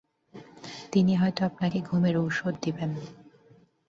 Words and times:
তিনি 0.91 1.13
হয়তো 1.15 1.41
আপনাকে 1.45 1.79
ঘুমের 1.81 2.15
ওষুধ 2.17 2.53
দেবেন। 2.61 2.91